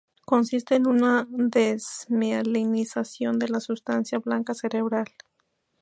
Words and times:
Consiste 0.25 0.73
en 0.73 0.87
una 0.87 1.27
desmielinización 1.29 3.37
de 3.37 3.49
la 3.49 3.59
sustancia 3.59 4.17
blanca 4.17 4.55
cerebral. 4.55 5.05